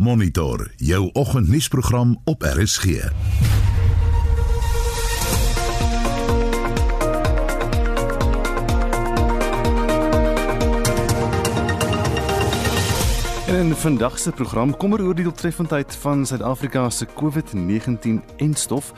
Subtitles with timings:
[0.00, 2.84] Monitor jou oggendnuusprogram op RSG.
[2.84, 3.10] In
[13.74, 18.92] vandag se program kom er oor die doeltreffendheid van Suid-Afrika se COVID-19 en stof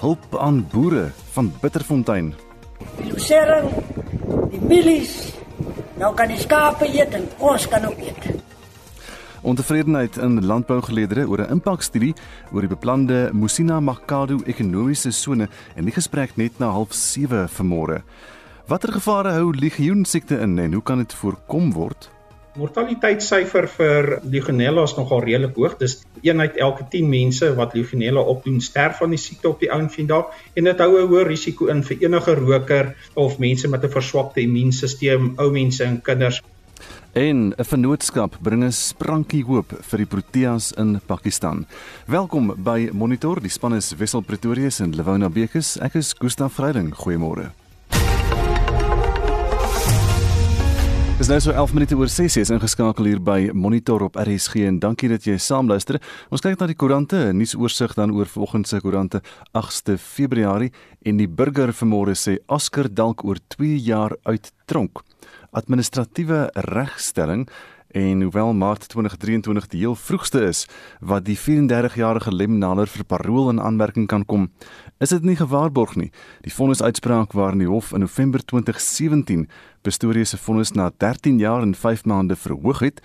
[0.00, 2.34] hulp aan boere van Bitterfontein.
[2.98, 3.70] Die sering,
[4.50, 5.32] die mielies,
[5.94, 8.39] nou kan die skape eet en ons kan ook eet.
[9.40, 12.14] Ontevredenheid in landbougeleedere oor 'n impakstudie
[12.52, 18.02] oor die beplande Musina Makado ekonomiese sone en die gesprek net na 07:30 vanmôre.
[18.66, 22.10] Watter gevare hou legioensiekte in en hoe kan dit voorkom word?
[22.54, 25.76] Mortaliteitssyfer vir Legionella is nogal redelik hoog.
[25.78, 29.72] Dis een uit elke 10 mense wat Legionella opdoen sterf van die siekte op die
[29.72, 33.68] ou en vandag en dit hou 'n hoë risiko in vir enige roker of mense
[33.68, 36.42] met 'n verswakte immuunstelsel, ou mense en kinders.
[37.12, 41.66] En 'n vennootskap bring 'n sprankie hoop vir die Proteas in Pakistan.
[42.06, 43.40] Welkom by Monitor.
[43.40, 45.76] Die span is Wessel Pretorius en Lewona Bekes.
[45.80, 46.94] Ek is Gustaf Vreiding.
[46.94, 47.50] Goeiemôre.
[51.18, 54.78] Dis nou so 11 minute oor 6 is ingeskakel hier by Monitor op RSG en
[54.78, 56.00] dankie dat jy saamluister.
[56.30, 59.20] Ons kyk na die koerante, 'n nuusoorsig dan oor vanoggend se koerante
[59.52, 65.02] 8ste Februarie en die burger vanmôre sê Oscar dalk oor 2 jaar uit tronk.
[65.50, 67.48] Administratiewe regstelling
[67.90, 70.66] En hoewel Maart 2023 die heel vroegste is
[71.00, 74.46] wat die 34-jarige Lemnaler vir parol in aanmerking kan kom,
[75.02, 76.12] is dit nie gewaarborg nie.
[76.46, 79.48] Die vonnisuitspraak waarin die hof in November 2017
[79.82, 83.02] Pretorius se vonnis na 13 jaar en 5 maande verhoog het,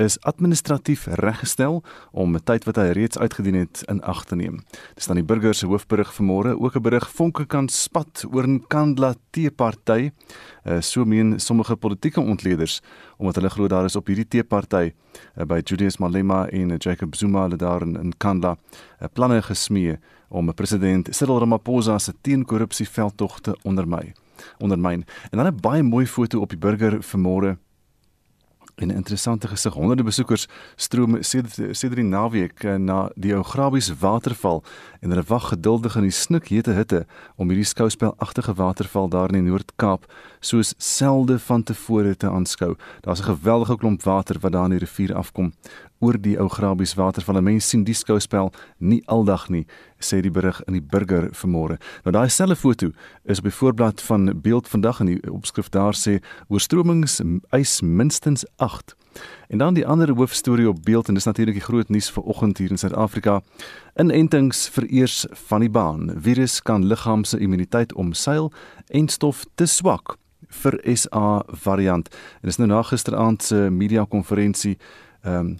[0.00, 4.60] is administratief reggestel om 'n tyd wat hy reeds uitgedien het in ag te neem.
[4.94, 8.64] Dis dan die burger se hoofberig vanmôre, ook 'n berig vonke kan spat oor 'n
[8.68, 10.10] Kandla T-party.
[10.66, 12.80] Uh, so meen sommige politieke ontleeders
[13.16, 14.92] omdat hulle glo daar is op hierdie T-party
[15.36, 19.42] uh, by Julius Malema en uh, Jacob Zuma hulle daar in, in Kandla uh, planne
[19.42, 19.98] gesmee
[20.28, 24.12] om president Cyril Ramaphosa se teenkorrupsie veldtogte ondermy
[24.58, 25.04] ondermyn.
[25.30, 27.56] En dan 'n baie mooi foto op die burger vanmôre
[28.80, 29.74] En 'n interessante gesig.
[29.74, 30.46] Honderde besoekers
[30.76, 34.64] stroom sedert die naweek eh, na die Ougrabies waterval
[35.00, 39.50] en hulle wag geduldig in die snikhete hitte om hierdie skouspelagtige waterval daar in die
[39.50, 42.76] Noord-Kaap soos selde van tevore te aanskou.
[43.00, 45.52] Daar's 'n geweldige klomp water wat daar in die rivier afkom
[46.00, 47.40] oor die Ougrabies waterval.
[47.44, 49.66] Mense sien die skouspel nie aldag nie,
[50.00, 51.78] sê die berig in die Burger vanmôre.
[52.04, 52.92] Nou daai selfe foto
[53.24, 56.18] is op die voorblad van Beeld vandag en die opskrif daar sê
[56.48, 57.20] oorstromings
[57.52, 58.96] eis minstens 8
[59.48, 62.58] En dan die ander hoofstorie op beeld en dis natuurlik die groot nuus vir oggend
[62.58, 63.40] hier in Suid-Afrika.
[63.94, 66.10] Inentings vereers van die baan.
[66.16, 68.52] Virus kan liggaam se immuniteit omseil
[68.86, 70.16] en stof te swak
[70.62, 72.08] vir SA variant.
[72.40, 74.78] En dis nou na gisteraand se media konferensie
[75.22, 75.58] ehm um,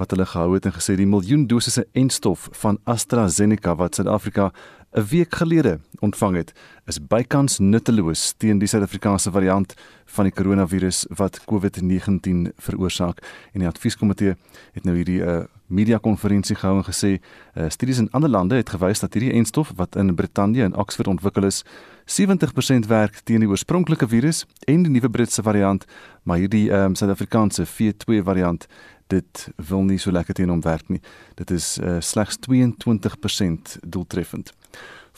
[0.00, 4.50] wat hulle gehou het en gesê die miljoen dosisse enstof van AstraZeneca wat Suid-Afrika
[4.96, 6.52] 'n week gelede ontvang het,
[6.86, 9.74] is bykans nutteloos teen die Suid-Afrikaanse variant
[10.06, 13.22] van die koronavirus wat COVID-19 veroorsaak.
[13.52, 14.34] En die advieskomitee
[14.72, 17.20] het nou hierdie 'n uh, media konferensie gehou en gesê
[17.54, 21.08] uh, studies in ander lande het gewys dat hierdie enstof wat in Brittanje en Oxford
[21.08, 21.64] ontwikkel is,
[22.06, 25.84] 70% werk teen die oorspronklike virus en die nuwe Britse variant,
[26.22, 28.66] maar hierdie um, Suid-Afrikaanse V2 variant
[29.10, 31.00] dit wil nie so lekker teen hom werk nie.
[31.34, 34.54] Dit is uh, slegs 22% doeltreffend.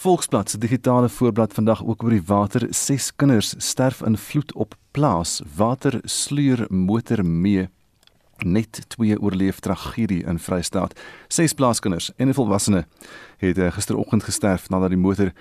[0.02, 2.66] Volksblad se digitale voorblad vandag ook oor die water.
[2.70, 5.40] Ses kinders sterf in vloed op plaas.
[5.56, 7.68] Water sluier motor mee.
[8.42, 10.96] Net twee oorleef tragedie in Vrystaat.
[11.28, 12.86] Ses plaaskinders en 'n volwassene
[13.36, 15.32] het uh, gisteroggend gesterf nadat die motor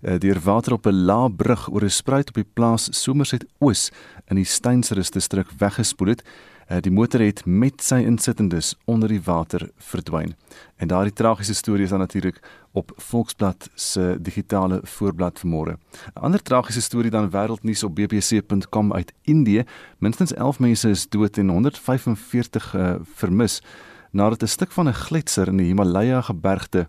[0.00, 3.90] uh, deur water op 'n lae brug oor 'n spruit op die plaas Somerset Oos
[4.26, 6.24] in die Steynsrus distrik weggespoel het.
[6.70, 10.36] Eh, die motor het met sy insittendes onder die water verdwyn.
[10.78, 12.38] En daardie tragiese storie is dan natuurlik
[12.78, 15.74] op Volksblad se digitale voorblad vanmôre.
[16.14, 19.64] 'n Ander tragiese storie dan wêreldnuus op bbc.com uit Indië.
[19.98, 23.62] Minstens 11 mense is dood en 145 uh, eh, vermis
[24.10, 26.88] nadat 'n stuk van 'n gletser in die Himalaya gebergte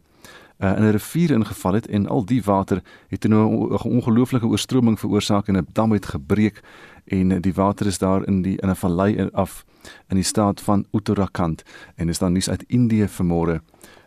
[0.61, 3.33] uh, in 'n rivier ingeval het en al die water het 'n
[3.83, 6.61] ongelooflike oorstroming veroorsaak en 'n dam het gebreek
[7.11, 9.65] en die water is daar in die in 'n vallei af
[10.07, 11.63] in die staat van Uttarakhand
[11.95, 13.59] en is dan nuus uit Indië vanmôre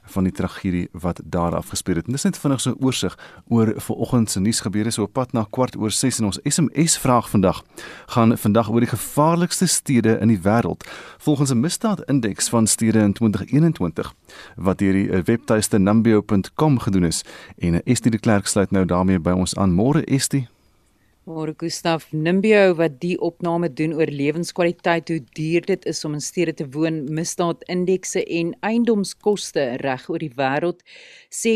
[0.04, 2.06] van die tragedie wat daar afgespeel het.
[2.06, 3.18] En dis net vinnig so 'n oorsig
[3.48, 7.30] oor vanoggend se nuusgebeure so op pad na kwart oor 6 en ons SMS vraag
[7.30, 7.62] vandag
[8.06, 13.12] gaan vandag oor die gevaarlikste stede in die wêreld volgens 'n misdaadindeks van stede in
[13.12, 14.14] 2021
[14.56, 17.24] wat deur die webtuiste numbeo.com gedoen is
[17.58, 19.72] en Estie de Klerk sluit nou daarmee by ons aan.
[19.74, 20.53] Môre Estie.
[21.24, 26.20] Môre Gustaf Nimbio wat die opname doen oor lewenskwaliteit, hoe duur dit is om in
[26.20, 30.84] stede te woon, misdaadindekse en eiendomskoste reg oor die wêreld,
[31.32, 31.54] sê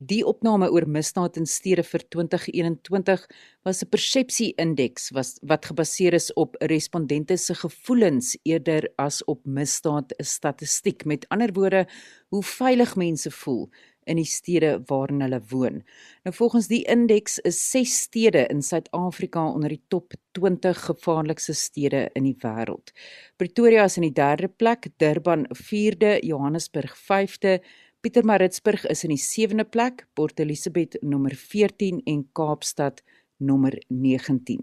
[0.00, 3.24] Die opname oor misdaad in stede vir 2021
[3.68, 11.04] was 'n persepsie-indeks wat gebaseer is op respondente se gevoelens eerder as op misdaad statistiek.
[11.04, 11.86] Met ander woorde,
[12.30, 13.68] hoe veilig mense voel
[14.04, 15.82] in die stede waarin hulle woon.
[16.24, 22.08] Nou volgens die indeks is 6 stede in Suid-Afrika onder die top 20 gevaarlikste stede
[22.14, 22.94] in die wêreld.
[23.36, 27.58] Pretoria is in die 3de plek, Durban 4de, Johannesburg 5de,
[28.00, 33.02] Pietermaritzburg is in die 7de plek, Port Elizabeth nommer 14 en Kaapstad
[33.40, 34.60] nommer 19.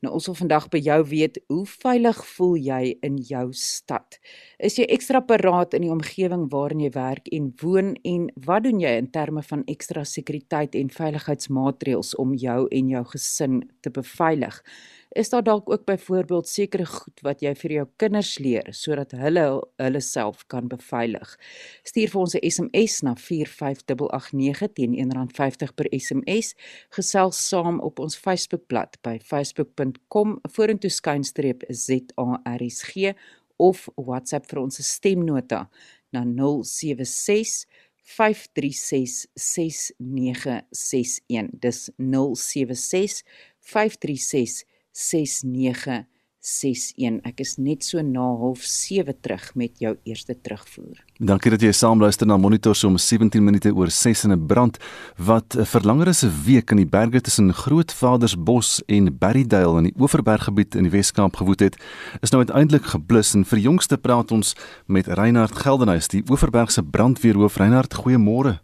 [0.00, 4.20] Nou ons wil vandag by jou weet, hoe veilig voel jy in jou stad?
[4.58, 8.80] Is jy ekstra paraat in die omgewing waarin jy werk en woon en wat doen
[8.80, 14.62] jy in terme van ekstra sekuriteit en veiligheidsmaatreëls om jou en jou gesin te beveilig?
[15.10, 19.62] Is daar dalk ook byvoorbeeld sekere goed wat jy vir jou kinders leer sodat hulle
[19.82, 21.38] hulle self kan beveilig.
[21.82, 26.54] Stuur vir ons 'n SMS na 45889 teen R1.50 per SMS.
[26.90, 33.14] Gesels saam op ons Facebookblad by facebook.com vorentoe skynstreep ZARSG
[33.56, 35.68] of WhatsApp vir ons stemnota
[36.12, 37.66] na 076
[38.02, 43.22] 536 6961 dis 076
[43.58, 47.20] 536 6961.
[47.28, 51.04] Ek is net so na 07:30 terug met jou eerste terugvoer.
[51.20, 54.78] Dankie dat jy saamluister na Monitor so om 17 minute oor 6 in 'n brand
[55.18, 59.94] wat vir langer as 'n week in die berge tussen Grootvadersbos en Berrydale in die
[60.00, 61.76] Oeverberggebied in die Wes-Kaap gewoed het,
[62.22, 64.54] is nou uiteindelik geblus en vir jongste praat ons
[64.86, 67.56] met Reinhard Geldenhuys, die Oeverbergse brandweerhoof.
[67.56, 68.60] Reinhard, goeiemôre.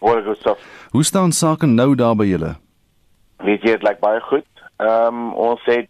[0.00, 0.58] Môre, Gustav.
[0.90, 2.56] Hoe staan sake nou daar by julle?
[3.42, 4.46] Weet jy, dit lyk baie goed.
[4.76, 5.88] Ehm um, ons het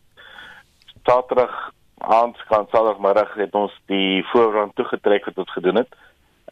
[1.03, 5.95] Saterdag aand kan Saterdagmiddag het ons die voorrang toegetrek wat ons gedoen het.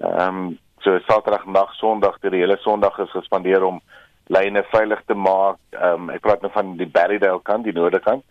[0.00, 3.80] Ehm um, so Saterdag nag Sondag die hele Sondag is gespandeer om
[4.26, 5.60] lyne veilig te maak.
[5.70, 8.24] Ehm um, ek praat nou van die Berrydale kant, die noorde kant.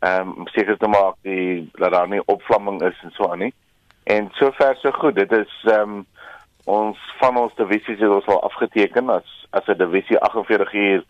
[0.00, 3.52] Ehm um, seker te maak die dat daar nie opvlamming is en so aan nie.
[4.04, 5.20] En sover so goed.
[5.20, 6.06] Dit is ehm um,
[6.64, 11.04] ons van ons divisies het ons al afgeteken as as 'n divisie 48 uur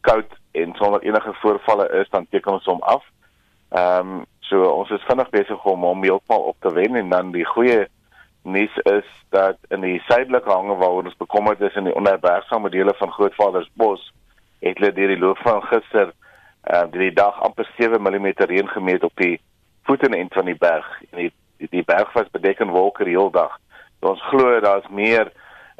[0.00, 3.04] koud en sonder enige voorvalle is dan teken ons hom af.
[3.70, 7.30] Ehm um, so ons is vinnig besig om hom heeltemal op te wen en dan
[7.32, 7.86] die goeie
[8.42, 12.94] nuus is dat in die suidelike hange waar ons bekommerd is in die onherbergsame dele
[12.98, 14.10] van Grootvadersbos
[14.60, 16.12] het hulle deur die loop van gister
[16.62, 19.40] ehm uh, die dag amper 7 mm reën gemeet op die
[19.82, 21.32] voetenend van die berg en die
[21.62, 23.54] die, die berg was bedek in wolke die hele dag.
[24.00, 25.30] So ons glo daar's meer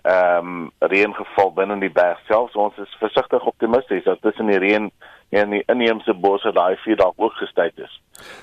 [0.03, 2.51] ehm um, reën geval binne die berg self.
[2.51, 4.91] So ons is versigtig optimisties dat tussen die reën
[5.31, 8.01] en die inheemse bosse daai vuur dalk ook gestyt is.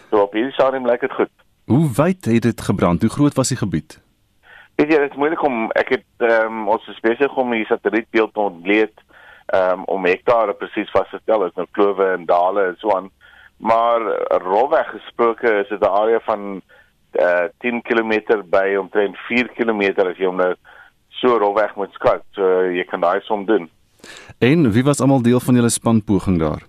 [0.10, 1.34] So op hierdie stadium lyk dit goed.
[1.66, 3.02] Hoe wyd het dit gebrand?
[3.02, 4.00] Hoe groot was die gebied?
[4.76, 7.68] Weet jy, dit is moeilik om ek het ehm um, ons is besig om die
[7.68, 9.06] satellietbeeld te ontleed
[9.52, 11.44] ehm um, om hektare presies vas te stel.
[11.44, 13.12] Dit is nou klowe en dale en so aan.
[13.60, 14.02] Maar
[14.48, 16.62] rowweg gesproke is dit 'n area van
[17.14, 20.54] uh, 10 km by omtrent 4 km as jy hom nou
[21.20, 22.24] so rolweg moet skat.
[22.38, 23.70] So jy kan daai som doen.
[24.40, 26.64] En wie was almal deel van julle spanpoging daar?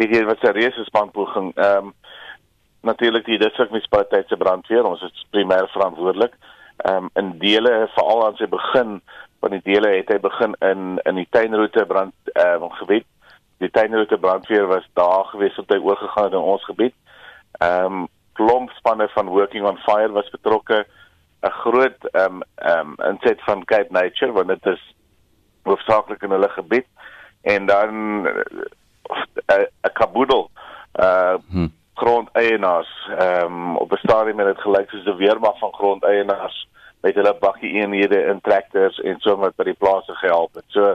[0.00, 1.52] Weet jy wat 'n reuse spanpoging?
[1.56, 1.92] Ehm um,
[2.82, 6.34] natuurlik die distrikmunisipaliteit se brandweer, ons is primêr verantwoordelik.
[6.76, 9.00] Ehm um, in dele veral aan sy begin
[9.40, 13.06] van die dele het hy begin in in die tuinroete brand ehm um, gebied.
[13.58, 16.94] Die tuinroete brandweer was daar gewees tot hy oorgegaan het in ons gebied.
[17.58, 20.86] Ehm um, klomp spanne van working on fire was betrokke.
[21.42, 24.94] 'n groot ehm um, ehm um, inset van Cape Nature want dit is
[25.62, 26.86] hoofsaaklik in hulle gebied
[27.42, 28.26] en dan 'n
[29.46, 30.50] uh, 'n kaboedel
[31.00, 31.72] uh hmm.
[31.94, 36.68] grondeienaars ehm um, op 'n stadium het dit gelyk soos 'n weermag van grondeienaars
[37.00, 40.64] met hulle bakkie eenhede in trekkers en so wat by die plase gehelp het.
[40.68, 40.94] So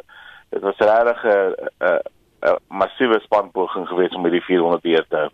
[0.50, 2.00] dit was regtig 'n 'n
[2.42, 5.30] 'n massiewe spanpoging geweest om hierdie 400 jaar te hou.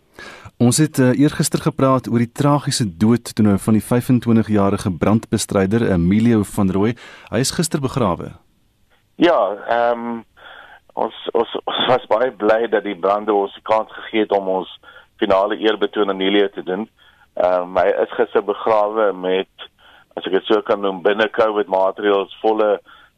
[0.58, 5.92] Ons het uh, eergister gepraat oor die tragiese dood toe nou van die 25-jarige brandbestryder
[5.92, 6.94] Emilio van Rooi.
[7.32, 8.32] Hy is gister begrawe.
[9.16, 10.24] Ja, ehm um,
[10.94, 14.70] ons, ons ons was baie bly dat die brande ons kans gegee het om ons
[15.18, 16.88] finale eerbetoon aan Emilio te doen.
[17.34, 19.70] Ehm um, hy is gister begrawe met
[20.16, 22.78] as ek dit so kan noem binne COVID maatreëls volle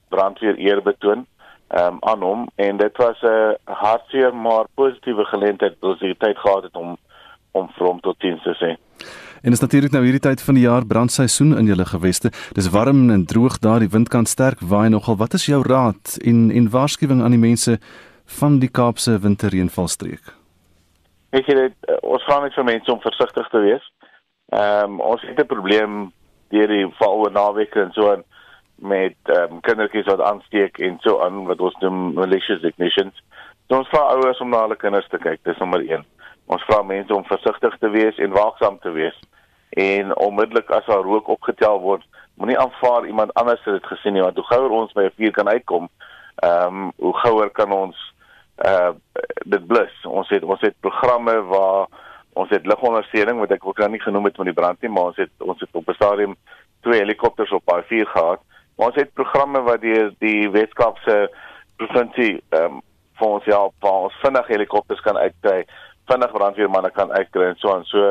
[0.09, 1.25] brandweer eerbetoon
[1.69, 6.37] um, aan hom en dit was 'n hartseer maar positiewe geleentheid wat ons hier tyd
[6.37, 6.97] gehad het om
[7.51, 8.75] om vir hom tot diens te sê.
[9.41, 12.31] En is natuurlik nou hierdie tyd van die jaar brandseisoen in julle geweste.
[12.53, 15.15] Dis warm en droog daar, die wind kan sterk waai nogal.
[15.15, 17.79] Wat is jou raad en en waarskuwing aan die mense
[18.39, 20.33] van die Kaapse winterreënvalstreek?
[21.29, 23.91] Ek sê dit uh, ons vra net vir mense om versigtig te wees.
[24.49, 26.11] Ehm um, ons het 'n probleem
[26.49, 28.23] deur die val oor naweke en so aan
[28.75, 33.23] met ehm um, kindertjies wat aansteek en so aan wat ons noem malicious ignitions.
[33.67, 35.39] So ons vra ouers om na hulle kinders te kyk.
[35.43, 36.03] Dis nommer 1.
[36.45, 39.15] Ons vra mense om versigtig te wees en waaksaam te wees.
[39.69, 42.03] En onmiddellik as daar rook opgetel word,
[42.35, 45.31] moenie aanvaar iemand anders het dit gesien nie want hoe gouer ons by 'n vuur
[45.31, 45.89] kan uitkom,
[46.35, 48.13] ehm um, hoe gouer kan ons
[48.63, 48.91] uh
[49.45, 49.93] dit blus.
[50.03, 51.87] Ons het ons het programme waar
[52.33, 55.11] ons het ligondersteuning wat ek ook nou nie genoem het van die brand nie, maar
[55.11, 56.35] ons het ons het op 'n stadium
[56.81, 58.41] twee helikopters op daai vuur gehad.
[58.75, 61.25] Maar ons het programme wat die die Weskaapse
[61.79, 62.83] provinsie ehm um,
[63.15, 65.61] vir ons help, waar ons vinnig helikopters kan uitkry,
[66.11, 67.85] vinnig brandweermanne kan uitkry en so aan.
[67.87, 68.09] So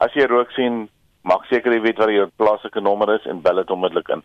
[0.00, 0.86] as jy rook sien,
[1.28, 4.24] maak seker jy weet wat jou plaaslike nommer is en bel dit onmiddellik in.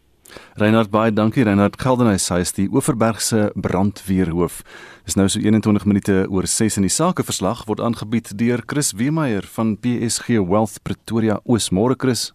[0.61, 4.61] Reinhard baie dankie Reinhard Geldenhuys hy is die Oeverbergse brandweerhoof.
[5.07, 9.47] Dis nou so 21 minute oor 6 in die sakeverslag word aangebied deur Chris Weemeyer
[9.57, 12.29] van PSG Wealth Pretoria Oosmôre Chris.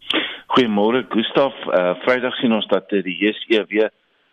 [0.56, 1.52] Goeiemôre Gustaf.
[1.68, 3.90] Uh, Vrydag sien ons dat die JSE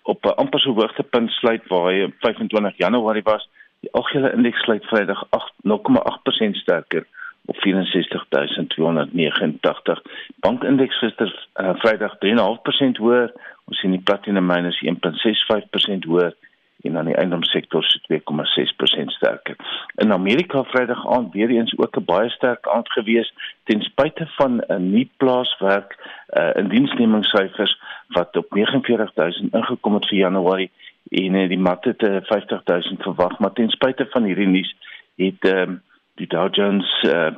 [0.08, 3.50] op 'n amper so hoogtepunt sluit waar hy 25 Januarie was.
[3.80, 5.24] Die algehele indeks sluit Vrydag
[5.68, 7.06] 0,8% sterker
[7.46, 10.02] op 64289.
[10.40, 13.32] Bankindeks gister uh, Vrydag 3.5% hoër.
[13.66, 16.34] Ons sien die platinum minus 1.65% hoër
[16.84, 19.56] en dan die eiendomssektor se 2,6% sterker.
[19.96, 24.64] In Amerika Vrydag aand weer eens ook 'n baie sterk aand gewees ten spyte van
[24.68, 25.92] 'n nuwe plaaswerk
[26.30, 30.72] uh, in diensnemingssyfers wat op 49000 ingekom het vir Januarie
[31.10, 34.76] en uh, die mat het uh, 50000 verwag, maar ten spyte van hierdie nuus
[35.16, 35.70] het uh,
[36.16, 37.32] die Dow Jones uh,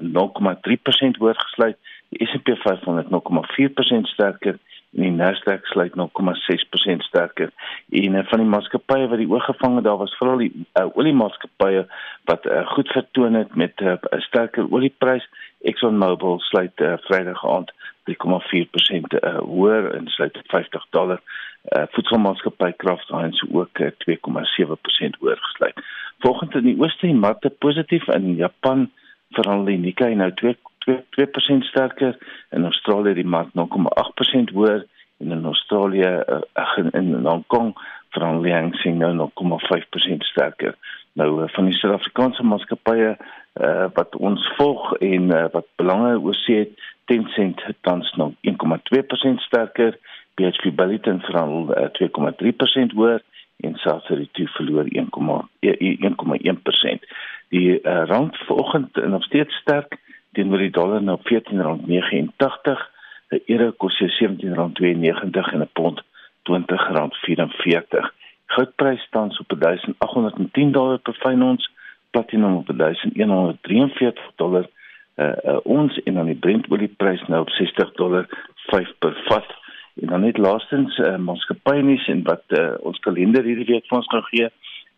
[0.00, 1.76] 0,3% hoër gesluit,
[2.08, 4.58] die S&P 500 0,4% sterker
[4.94, 7.50] en die Nasdaq sluit 0,6% sterker.
[7.90, 10.86] En uh, van die maatskappye wat die oog gevang het, daar was veral die uh,
[10.94, 11.86] oliemaatskappye
[12.30, 15.26] wat uh, goed vertoon het met 'n uh, sterker olieprys.
[15.62, 17.72] ExxonMobil sluit uh, Vrydag aand
[18.04, 18.14] 3,4%
[19.18, 21.20] uh, hoër en sluit 50 dollar.
[21.76, 25.80] Uh, Voedselmaatskappy Kraft Heinz ook uh, 2,7% hoër gesluit.
[26.18, 28.90] Volgens in die ooste en markte positief in Japan
[29.30, 32.16] veral die Nikkei nou 2 2% sterker
[32.50, 34.84] in Australië die mark 0,8% hoër
[35.18, 37.74] en in Australië uh, in Hong Kong
[38.14, 40.74] veral die Hang Seng nou 0,5% sterker.
[41.12, 46.58] Nou uh, van die Suid-Afrikaanse maatskappye uh, wat ons volg en uh, wat belange oorsee
[46.64, 46.74] het
[47.04, 49.98] Tencent het tans nou 1,2% sterker,
[50.34, 53.20] BHP Billiton veral uh, 2,3% hoër
[53.64, 54.88] en Sasol verloor 1,1%.
[57.48, 59.98] Die uh, rand vanoggend nog steeds sterk
[60.34, 62.92] teenoor die dollar na R14.89.
[63.30, 66.02] 'n Euro kos R17.92 en 'n pond
[66.44, 68.12] R20.44.
[68.46, 71.70] Goudprys staan op 1810 dollar per fyn ons,
[72.10, 74.66] platinum op 1143 dollar
[75.16, 78.26] uh, uh, ons en dan die Brent olieprys nou op 60 dollar
[78.66, 79.50] 5 per vat.
[80.02, 83.98] En dan net laastens uh, maatskappy nuus en wat uh, ons kalender hierdie week vir
[83.98, 84.48] ons gaan gee.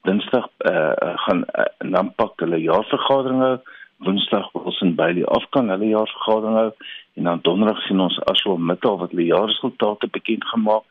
[0.08, 0.92] Dinsdag uh,
[1.26, 3.56] gaan uh, Nampak hulle jaarvergadering hou.
[3.98, 6.70] Woensdag Wilson Bailey afkan hulle jaarvergadering hou
[7.16, 10.84] en dan donderdag sien ons Ashwell Mittal wat hulle jaarresultate bekend gemaak.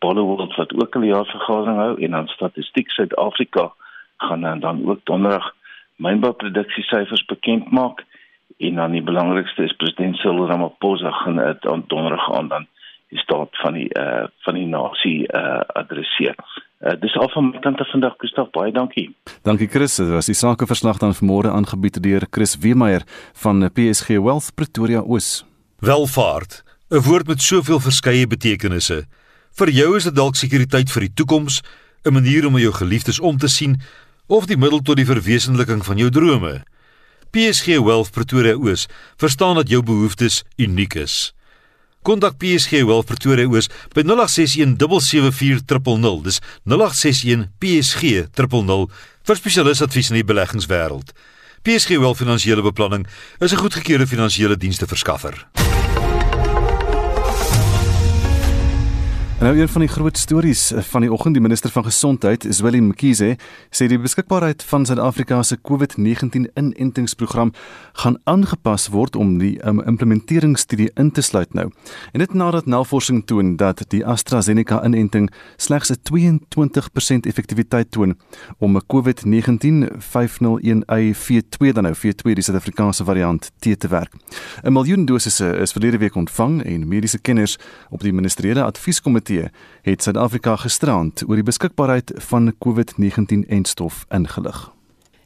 [0.00, 3.72] Bollywood wat ook hulle jaarvergadering hou en dan Statistiek Suid-Afrika
[4.16, 5.52] gaan dan, dan ook donderdag
[5.96, 8.04] mynbouproduksiesyfers bekend maak
[8.56, 12.66] en dan die belangrikste is president Cyril Ramaphosa gaan dit aan donderdag aan dan
[13.08, 16.36] die staat van die uh, van die nasie uh, adresseer.
[16.80, 19.08] Uh, dis al van my kant af vandag Gustaf baie dankie.
[19.42, 19.96] Dankie Chris.
[19.96, 23.06] Dit was die sakeverslag dan vanmôre aangebied deur Chris Weemeyer
[23.42, 25.44] van PSG Wealth Pretoria Oos.
[25.78, 29.04] Welvaart, 'n woord met soveel verskeie betekenisse.
[29.56, 31.62] Vir jou is dit dalk sekuriteit vir die toekoms,
[32.04, 33.80] 'n manier om jou geliefdes om te sien
[34.26, 36.64] of die middel tot die verwesenliking van jou drome.
[37.30, 38.86] PSG Wealth Pretoria Oos
[39.16, 41.35] verstaan dat jou behoeftes uniek is.
[42.06, 48.86] Kontak PSG Wealth Pretoria Oos by 0861 774 Dis 0861 PSG 000
[49.26, 51.10] vir spesialisadvies in die beleggingswêreld.
[51.66, 53.08] PSG Wealth Finansiële Beplanning
[53.42, 54.86] is 'n goedgekeurde finansiële dienste
[59.38, 62.46] En nou een van die groot stories eh, van die oggend, die minister van gesondheid,
[62.48, 63.36] Zweli Mkhize,
[63.68, 67.52] sê die beskikbaarheid van Suid-Afrika se COVID-19 inentingsprogram
[67.92, 71.66] gaan aangepas word om die um, implementeringsstudie in te sluit nou.
[72.12, 78.16] En dit nadat navorsing toon dat die AstraZeneca inenting slegs 'n 22% effektiwiteit toon
[78.58, 84.12] om 'n COVID-19 501Y42 dan nou V2 die Suid-Afrikaanse variant te te werk.
[84.64, 87.58] 'n Miljoen dosisse is verlede week ontvang en mediese kenners
[87.90, 89.50] op die ministeriële advieskomitee komitee
[89.82, 94.72] het Suid-Afrika gisterand oor die beskikbaarheid van COVID-19-enstof ingelig.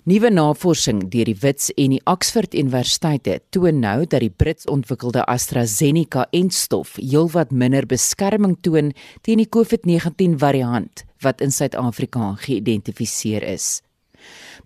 [0.04, 5.24] Nuwe navorsing deur die Wits en die Oxford Universiteite toon nou dat die Brits ontwikkelde
[5.28, 8.92] AstraZeneca-enstof heelwat minder beskerming toon
[9.22, 13.82] teen die COVID-19 variant wat in Suid-Afrika geïdentifiseer is.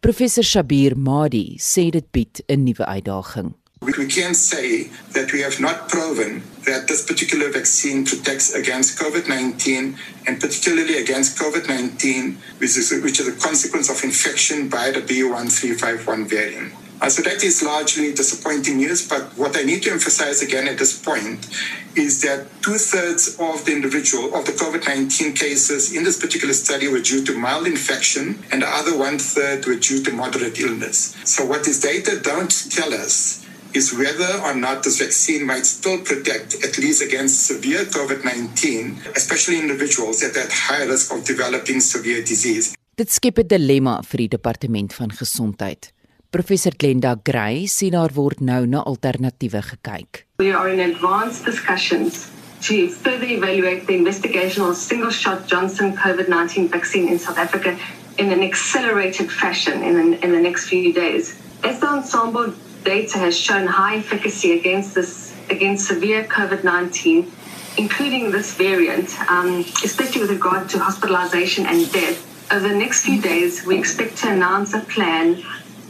[0.00, 3.54] Professor Shabir Madi sê dit bied 'n nuwe uitdaging.
[3.80, 9.28] We can say that we have not proven that this particular vaccine protects against COVID
[9.28, 14.90] 19 and particularly against COVID 19, which is, which is a consequence of infection by
[14.90, 16.72] the B1351 variant.
[17.00, 19.06] Uh, so that is largely disappointing news.
[19.06, 21.48] But what I need to emphasize again at this point
[21.96, 26.54] is that two thirds of the individual of the COVID 19 cases in this particular
[26.54, 30.58] study were due to mild infection, and the other one third were due to moderate
[30.58, 31.14] illness.
[31.24, 33.43] So what this data don't tell us
[33.74, 39.58] is whether or not this vaccine might still protect at least against severe COVID-19, especially
[39.58, 42.74] individuals at that high risk of developing severe disease.
[42.96, 45.90] Dit skep 'n dilemma vir die departement van gesondheid.
[46.30, 50.26] Professor Glenda Gray sê daar word nou na alternatiewe gekyk.
[50.38, 52.26] We are in advanced discussions
[52.66, 57.76] to further evaluate the investigational single shot Johnson COVID-19 vaccine in South Africa
[58.16, 61.34] in an accelerated fashion in the, in the next few days.
[61.62, 67.28] As the ensemble data has shown high efficacy against this against severe COVID-19,
[67.76, 72.18] including this variant, um, especially with regard to hospitalization and death.
[72.52, 75.42] Over the next few days, we expect to announce a plan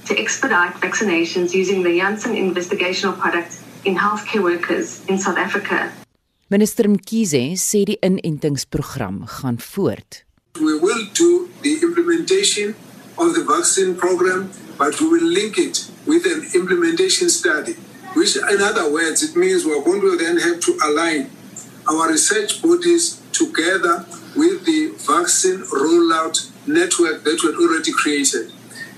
[0.07, 5.93] to expedite vaccinations using the Janssen investigational product in healthcare workers in South Africa.
[6.49, 10.25] Minister Mkhize sê die inentingsprogram gaan voort.
[10.61, 12.75] We will do the implementation
[13.17, 17.75] of the vaccine program, but we will link it with an implementation study,
[18.15, 21.31] which, in other words, it means we're going to then have to align
[21.89, 24.07] our research bodies together
[24.37, 28.53] with the vaccine rollout network that we've already created.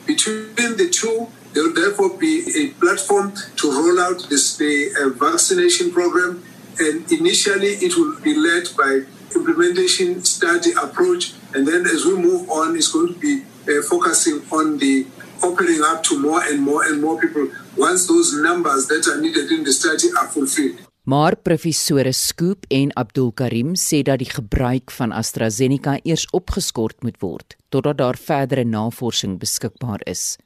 [0.07, 5.09] Between the two, there will therefore be a platform to roll out this, the uh,
[5.19, 6.45] vaccination program,
[6.79, 9.03] and initially it will be led by
[9.35, 14.43] implementation study approach, and then as we move on, it's going to be uh, focusing
[14.53, 15.07] on the
[15.43, 19.51] opening up to more and more and more people once those numbers that are needed
[19.51, 20.79] in the study are fulfilled.
[21.07, 27.21] Maar professore Skoop en Abdul Karim sê dat die gebruik van AstraZeneca eers opgeskort moet
[27.23, 30.37] word totdat daar verdere navorsing beskikbaar is.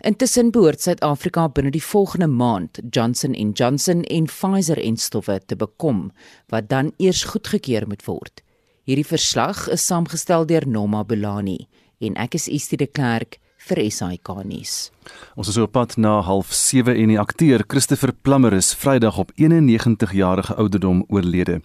[0.00, 5.56] Intussen behoort Suid-Afrika binne die volgende maand Johnson & Johnson en Pfizer en stowwe te
[5.56, 6.10] bekom
[6.48, 8.42] wat dan eers goedgekeur moet word.
[8.88, 11.68] Hierdie verslag is saamgestel deur Noma Bulani
[12.00, 14.90] en ek is Estie de Klerk vir SAK nuus.
[15.38, 20.12] Ons is op pad na 07:30 en die akteur Christopher Plummer is Vrydag op 91
[20.12, 21.60] jarige ouderdom oorlede.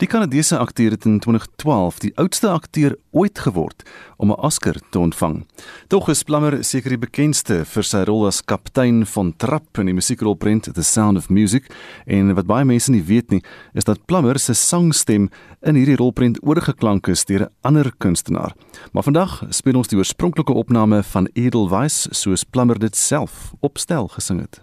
[0.00, 3.82] Die Kanadese akteur het in 2012 die oudste akteur ooit geword
[4.16, 5.46] om 'n Oscar te ontvang.
[5.88, 9.94] Tog is Plummer seker die bekendste vir sy rol as kaptein van Trap in die
[9.94, 11.64] musiekrolprent The Sound of Music
[12.06, 13.42] en wat baie mense nie weet nie,
[13.74, 15.30] is dat Plummer se sangstem
[15.62, 18.54] in hierdie rolprent oorgeklank is deur 'n ander kunstenaar.
[18.92, 24.40] Maar vandag speel ons die oorspronklike opname van Edelweiss soos Plummer dit self opstel gesing
[24.40, 24.60] het.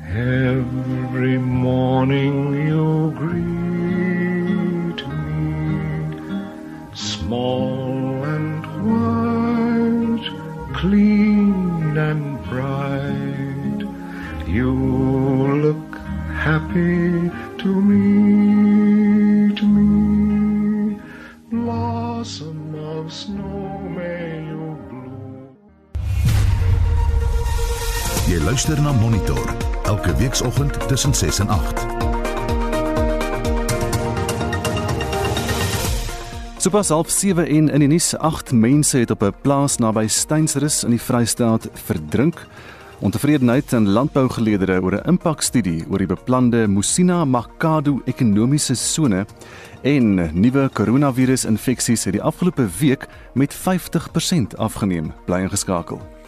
[0.09, 5.77] Every morning you greet me,
[6.95, 10.27] small and white,
[10.75, 13.83] clean and bright.
[14.49, 14.73] You
[15.65, 15.99] look
[16.33, 17.31] happy
[17.63, 18.04] to meet
[28.35, 29.53] Jy luister na Monitor
[29.87, 31.87] elke weekoggend tussen 6 en 8.
[36.59, 40.83] Sopas half 7 en in die nuus 8 mense het op 'n plaas naby Steynsrus
[40.85, 42.47] in die Vrystaat verdrink.
[42.99, 49.27] Ontevredenheid in landbougeleedere oor 'n impakstudie oor die beplande Musina Makado ekonomiese sone
[49.83, 55.13] en nuwe koronavirusinfeksies het die afgelope week met 50% afgeneem.
[55.25, 56.24] Bly ingeskakel.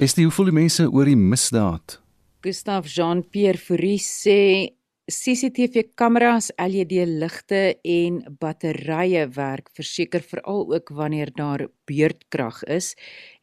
[0.00, 1.98] Is die hoeveel die mense oor die misdaad?
[2.40, 4.72] Gustaf Jean-Pierre Fourie sê
[5.12, 12.94] CCTV-kameras, LED-ligte en batterye werk verseker veral ook wanneer daar beurtkrag is.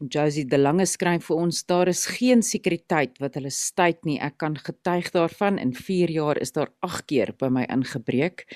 [0.02, 4.18] En Josie De Lange skryf vir ons daar is geen sekuriteit wat hulle stuit nie.
[4.18, 5.62] Ek kan getuig daarvan.
[5.62, 8.48] In 4 jaar is daar 8 keer by my ingebreek.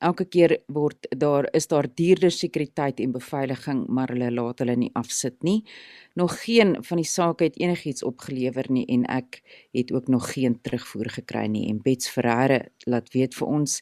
[0.00, 4.90] Elke keer word daar is daar duurder sekuriteit en beveiliging, maar hulle laat hulle nie
[4.96, 5.60] afsit nie.
[6.16, 9.42] Nog geen van die sake het enigiets opgelewer nie en ek
[9.76, 11.68] het ook nog geen terugvoer gekry nie.
[11.68, 13.80] En Bets Ferreira laat weet vir ons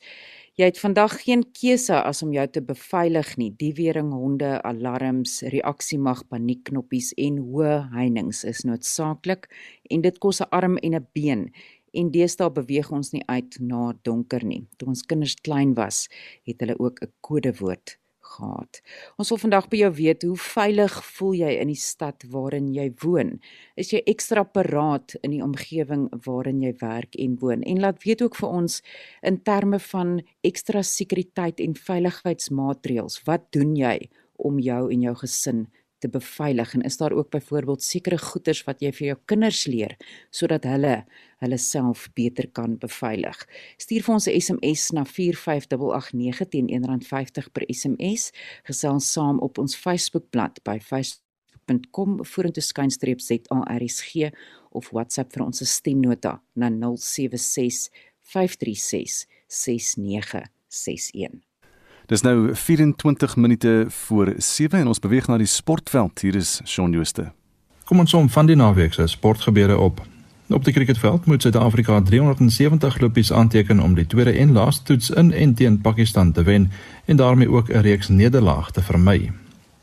[0.58, 3.52] Jy het vandag geen keuse as om jou te beveilig nie.
[3.60, 9.46] Diewering honde, alarms, reaksiemag, paniekknoppies en hoë heininge is noodsaaklik
[9.94, 11.52] en dit kos 'n arm en 'n been.
[11.92, 14.66] En deesdae beweeg ons nie uit na donker nie.
[14.76, 16.08] Toe ons kinders klein was,
[16.48, 17.98] het hulle ook 'n kodewoord
[18.28, 18.80] gehad.
[19.16, 22.88] Ons wil vandag by jou weet hoe veilig voel jy in die stad waarin jy
[23.02, 23.38] woon?
[23.76, 27.62] Is jy ekstra paraat in die omgewing waarin jy werk en woon?
[27.62, 28.80] En laat weet ook vir ons
[29.22, 33.96] in terme van ekstra sekuriteit en veiligheidsmaatreëls, wat doen jy
[34.36, 35.66] om jou en jou gesin
[35.98, 39.96] te beveilig en is daar ook byvoorbeeld sekere goeders wat jy vir jou kinders leer
[40.30, 41.02] sodat hulle
[41.38, 43.44] hulle self beter kan beveilig.
[43.78, 48.32] Stuur vir ons 'n SMS na 45889 teen R1.50 per SMS.
[48.64, 54.32] Gesels saam op ons Facebookblad by facebook.com vorentoe skynstreep ZARSG
[54.70, 61.47] of WhatsApp vir ons stemnota na 076 536 6961.
[62.08, 66.22] Dis nou 24 minute voor 7 en ons beweeg na die sportveld.
[66.24, 67.26] Hier is Shaun Jooste.
[67.84, 70.00] Kom ons om van die naweek se sportgebeure op.
[70.48, 75.34] Op die cricketveld moet Suid-Afrika 370 lopies aanteken om die tweede en laaste toets in
[75.36, 76.70] en teen Pakistan te wen
[77.04, 79.32] en daarmee ook 'n reeks nederlaag te vermy.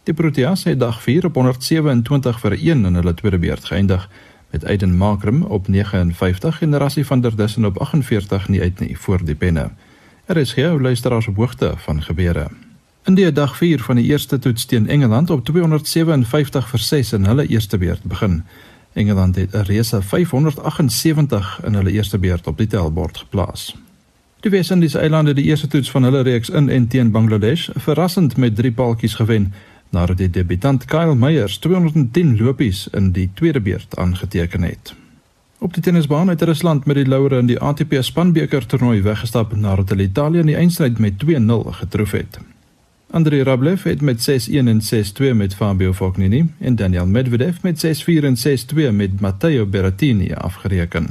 [0.03, 4.09] Die Proteas het dag 4 op 127 vir 1 in hulle tweede beurt geëindig
[4.49, 8.97] met Aiden Markram op 59 en Rassie van der Dussen op 48 nie uit nie
[8.97, 9.69] voor die penne.
[10.25, 12.47] Er is hier luisteraars op hoogte van gebeure.
[13.03, 17.25] In die dag 4 van die eerste toets teen Engeland op 257 vir 6 in
[17.25, 18.43] hulle eerste beurt begin.
[18.93, 23.75] Engeland het 'n reuse 578 in hulle eerste beurt op die tellbord geplaas.
[24.39, 28.55] Die Wes-Indiese eilande die eerste toets van hulle reeks in en teen Bangladesh verrassend met
[28.55, 29.53] 3 paaltjies gewen
[29.89, 34.95] nadat die debutant Kyle Meyers 210 lopies in die tweede beurt aangeteken het.
[35.65, 39.89] Op die tennisbaan het Rusland met die laure in die ATP spanbeker toernooi weggestap nadat
[39.89, 42.37] hulle Italië in die eindstryd met 2-0 getroof het.
[43.09, 44.81] Andrei Rublev het met 6-1 en
[45.31, 48.37] 6-2 met Fabio Fognini en Daniel Medvedev met 6-4 en
[48.91, 51.09] 6-2 met Matteo Berrettini afgereken.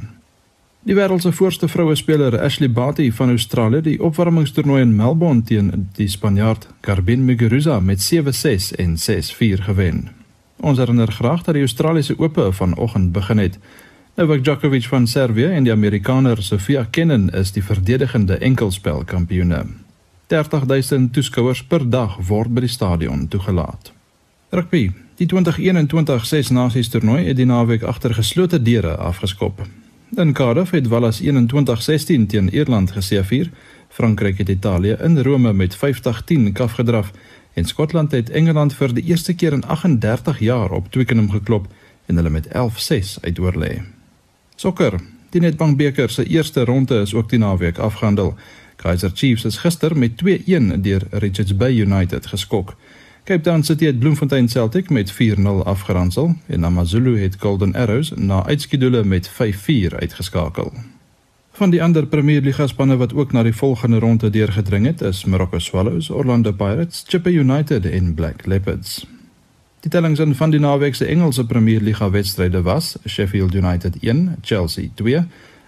[0.82, 5.88] Die wêreld se voorste vroue speler Ashley Barty van Australië die opwarmingstoernooi in Melbourne teen
[5.94, 10.08] die Spanjaard Garbine Muguruza met 7-6 en 6-4 gewen.
[10.56, 13.58] Ons herinner graag dat die Australiese Ope vanoggend begin het.
[14.16, 19.64] Novak Djokovic van Servië en die Amerikaner Sofia Kenin is die verdedigende enkelspelkampioene.
[20.30, 23.90] 30000 toeskouers per dag word by die stadion toegelaat.
[24.54, 24.92] Rugby.
[25.18, 29.64] Die 2021 Ses Nasies toernooi het die naweek agter geslote deure afgeskop.
[30.14, 33.50] In Cardiff het Wallis 21-16 teen Ierland geseëvier.
[33.88, 37.10] Frankryk het Italië in Rome met 50-10 afgedraf
[37.54, 41.66] en Skotland het Engeland vir die eerste keer in 38 jaar op Twickenham geklop
[42.06, 43.93] en hulle met 11-6 uitoorlê.
[44.56, 45.00] Sokker.
[45.30, 48.34] Die Nedbank beker se eerste ronde is ook die naweek afgehandel.
[48.76, 52.76] Kaizer Chiefs is gister met 2-1 deur Richards Bay United geskok.
[53.24, 58.44] Cape Town City het Bloemfontein Celtic met 4-0 afgeronsel en AmaZulu het Golden Arrows na
[58.46, 60.72] uitskeidule met 5-4 uitgeskakel.
[61.52, 65.24] Van die ander Premier Liga spanne wat ook na die volgende ronde deurgedring het, is
[65.24, 69.13] Morocco Swallows, Orlando Pirates, Chippa United en Black Leopards.
[69.84, 74.38] Die tellings in van die naweek se Engelse Premier Liga wedstryde was: Sheffield United 1,
[74.40, 75.26] Chelsea 2,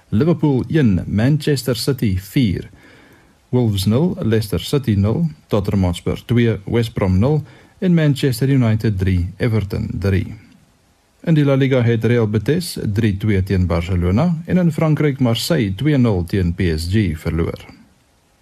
[0.09, 2.71] Liverpool 1, Manchester City 4,
[3.53, 7.43] Wolves 0, Leicester City 0, Tottenham Hotspur 2, West Brom 0
[7.79, 10.25] en Manchester United 3, Everton 3.
[11.21, 16.25] In die La Liga het Real Betis 3-2 teen Barcelona en in Frankryk Marseille 2-0
[16.27, 17.76] teen PSG verloor.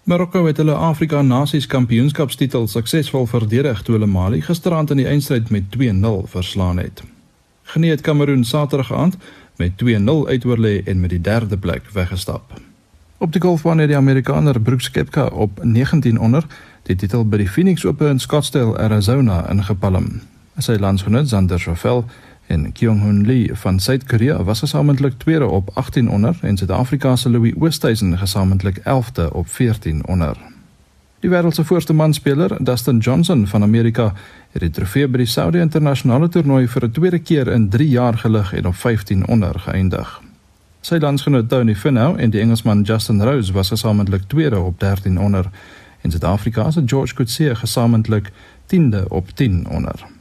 [0.05, 5.49] Marokko het hulle Afrika Nasies Kampioenskapstitel suksesvol verdedig toe hulle Mali gisterand in die eindstryd
[5.49, 7.01] met 2-0 verslaan het.
[7.73, 9.17] Geneet Kameroen Saterdag aand
[9.57, 12.53] met 2-0 uitoorlê en met die derde plek weggestap.
[13.17, 16.45] Op die golfbaan het die Amerikaner Brooks Koepka op 19 onder
[16.83, 20.21] die titel by die Phoenix Open in Scottsdale, Arizona ingepalm.
[20.61, 22.05] Sy landsgenoot Xander Schauffele
[22.47, 27.53] en Kyung-Hoon Lee van Suid-Korea was gesamentlik tweede op 18 onder en Suid-Afrika se Louis
[27.59, 30.37] Oosthuizen gesamentlik 11de op 14 onder.
[31.19, 34.13] Die wêreld se voorste manspeler, Dustin Johnson van Amerika,
[34.51, 38.17] het die trofee by die Saudi Internasionale Toernooi vir 'n tweede keer in 3 jaar
[38.17, 40.21] gelig en op 15 onder geëindig.
[40.81, 45.49] Sy landsgenoot Tony Finau en die Engelsman Justin Rose was gesamentlik tweede op 13 onder
[46.01, 48.31] en Suid-Afrika se George Coetzee gesamentlik
[48.65, 50.14] 10de op 10 onder.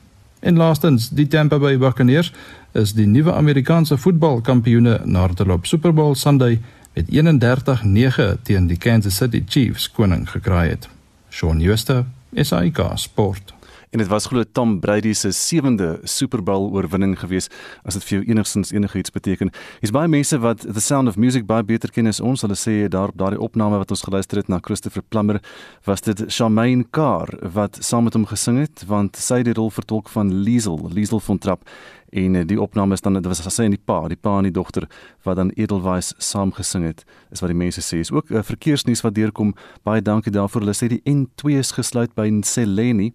[0.44, 2.32] En laastens, die Tampa Bay Buccaneers
[2.72, 6.58] is die nuwe Amerikaanse voetbalkampioene nadat hulle op Super Bowl Sunday
[6.92, 10.88] met 31-9 teen die Kansas City Chiefs koning gekraai het.
[11.30, 12.04] Shaun Schuster,
[12.34, 13.54] SAK Sport.
[13.94, 17.46] En dit was glo Tom Brady se sewende Super Bowl oorwinning gewees
[17.86, 19.52] as dit vir jou enigstens enigiets beteken.
[19.78, 22.42] Hier's baie mense wat The Sound of Music baie beter ken as ons.
[22.42, 25.38] Hulle sê daar op daardie opname wat ons geluister het na Christopher Plummer
[25.86, 29.70] was dit Charmaine Carr wat saam met hom gesing het want sy het die rol
[29.70, 31.62] vertolk van Liesel, Liesel van Trap
[32.10, 34.50] en die opname is dan dit was as sy en die pa, die pa en
[34.50, 34.90] die dogter
[35.22, 37.06] wat dan Edelweiss saam gesing het.
[37.30, 38.02] Is wat die mense sê.
[38.02, 39.54] Is ook uh, verkeersnuus wat deurkom.
[39.86, 40.62] Baie dankie daarvoor.
[40.62, 43.12] Hulle sê die N2 is gesluit by Seleni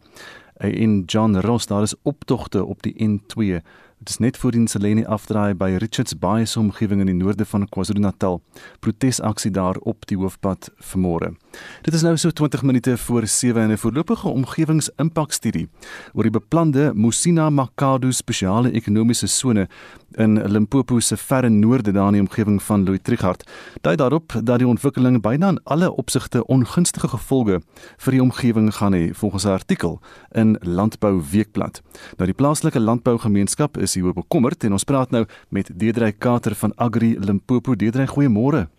[0.60, 3.62] in John Ross daar is optogte op die N2
[4.00, 7.44] Dit is net voor die Seleni afdraai by Richards Bay se omgewing in die noorde
[7.46, 8.40] van KwaZulu-Natal.
[8.80, 11.34] Protesaksie daar op die hoofpad vanmôre.
[11.82, 15.70] Dit is nou so 20 minute voor 7 en 'n voorlopige omgewingsimpakstudie
[16.14, 19.68] oor die beplande Musina Makado spesiale ekonomiese sone
[20.12, 23.52] in Limpopo se verre noorde daar in die omgewing van Louis Trichardt.
[23.82, 27.62] Dui daarop dat die ontwikkeling byna in alle opsigte ongunstige gevolge
[27.98, 30.00] vir die omgewing gaan hê volgens 'n artikel
[30.32, 31.82] in Landbou Weekblad.
[32.18, 36.76] Nou die plaaslike landbougemeenskap is hieroor bekommerd en ons praat nou met Deedrey Kater van
[36.76, 37.76] Agri Limpopo.
[37.76, 38.79] Deedrey, goeiemôre.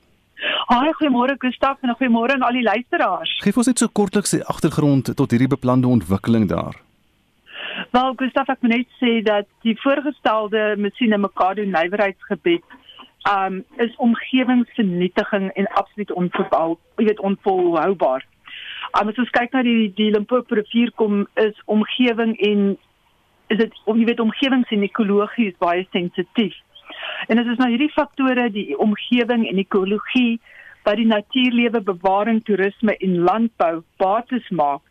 [0.70, 3.30] Haai, goeiemôre Gustaf en goeiemôre aan al die luisteraars.
[3.42, 6.76] Geef ons net so kortliks die agtergrond tot hierdie beplande ontwikkeling daar.
[7.90, 12.62] Wel, Gustaf, ek moet net sê dat die voorgestelde Messina Makado nywerheidsgebied
[13.32, 18.22] um is omgewingsvernietiging en absoluut onverbou, jy weet onvolhoubaar.
[19.00, 22.62] Um as ons kyk na die die Limpopo rivier kom is omgewing en
[23.50, 26.54] is dit om jy weet omgewings en ekologie is baie sensitief.
[27.26, 30.38] En dit is nou hierdie faktore die omgewing en ekologie
[30.82, 34.82] wat die natuurlewe bewaring, toerisme en landbou bates maak.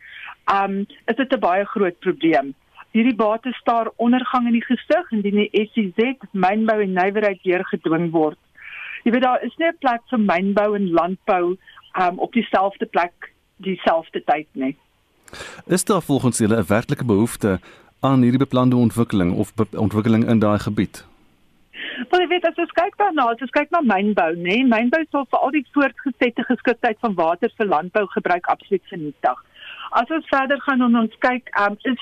[0.54, 2.54] Um is dit 'n baie groot probleem.
[2.92, 6.00] Hierdie bates staar ondergang in die gesig indien die SCZ
[6.32, 8.38] mynbou en nywerheid weer gedwing word.
[9.04, 11.58] Jy weet daar is nie 'n plek vir mynbou en landbou
[12.00, 14.76] um op dieselfde plek dieselfde tyd nie.
[15.68, 17.60] Is daar volgens julle 'n werklike behoefte
[18.00, 21.09] aan hierdie beplande ontwikkeling of be ontwikkeling in daai gebied?
[22.12, 25.28] Jy weet as ons kyk daarna, as ons kyk na mynbou, nê, nee, mynbou sal
[25.30, 29.44] vir al die voortgesette geskiktheid van water vir landbou gebruik absoluut vernietig.
[29.92, 32.02] As ons verder gaan en ons kyk, um, is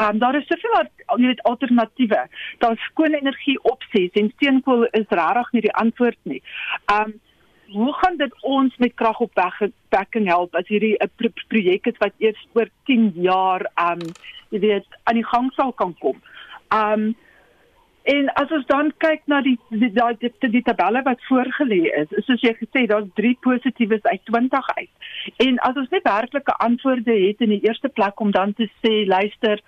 [0.00, 0.88] um, daar is soveel
[1.20, 2.28] weet alternatiewe.
[2.58, 6.42] Daar's skoon energie opsies en steenkool is regtig nie die antwoord nie.
[6.92, 7.20] Um
[7.74, 12.42] hoe gaan dit ons met kragopwekking help as hierdie 'n pro projek is wat eers
[12.52, 14.00] oor 10 jaar um
[14.50, 16.20] jy weet aan die gang sal kan kom.
[16.70, 17.14] Um
[18.04, 22.10] En as ons dan kyk na die die die, die, die tabelle wat voorgelê is,
[22.12, 24.90] is soos jy gesê, daar's 3 positiefes uit 20 uit.
[25.46, 29.06] En as ons net werklike antwoorde het in die eerste plek om dan te sê,
[29.08, 29.62] luister,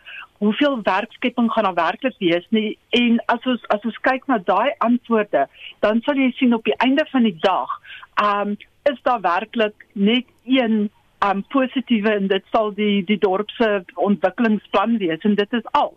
[0.44, 2.76] hoeveel werkskepping gaan daar werklik wees nie?
[2.98, 5.46] En as ons as ons kyk na daai antwoorde,
[5.80, 7.72] dan sal jy sien op die einde van die dag,
[8.20, 10.90] ehm um, is daar werklik net een
[11.24, 15.94] um positiewe en dit sal die die dorp se ontwikkelingsplan wees en dit is al.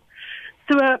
[0.70, 0.96] So